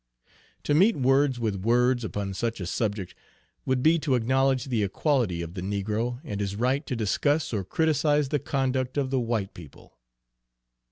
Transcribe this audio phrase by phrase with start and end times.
[0.63, 3.13] To meet words with words upon such a subject
[3.67, 7.63] would be to acknowledge the equality of the negro and his right to discuss or
[7.63, 9.99] criticise the conduct of the white people.